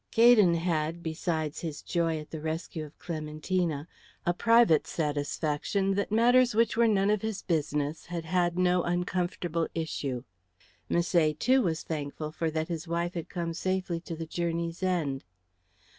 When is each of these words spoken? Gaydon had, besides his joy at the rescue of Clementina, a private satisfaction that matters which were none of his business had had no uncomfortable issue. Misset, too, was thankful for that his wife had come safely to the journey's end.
Gaydon 0.09 0.55
had, 0.55 1.03
besides 1.03 1.59
his 1.59 1.83
joy 1.83 2.17
at 2.17 2.31
the 2.31 2.39
rescue 2.41 2.85
of 2.85 2.97
Clementina, 2.97 3.87
a 4.25 4.33
private 4.33 4.87
satisfaction 4.87 5.93
that 5.93 6.11
matters 6.11 6.55
which 6.55 6.75
were 6.75 6.87
none 6.87 7.11
of 7.11 7.21
his 7.21 7.43
business 7.43 8.07
had 8.07 8.25
had 8.25 8.57
no 8.57 8.81
uncomfortable 8.81 9.67
issue. 9.75 10.23
Misset, 10.89 11.37
too, 11.37 11.61
was 11.61 11.83
thankful 11.83 12.31
for 12.31 12.49
that 12.49 12.67
his 12.67 12.87
wife 12.87 13.13
had 13.13 13.29
come 13.29 13.53
safely 13.53 13.99
to 13.99 14.15
the 14.15 14.25
journey's 14.25 14.81
end. 14.81 15.23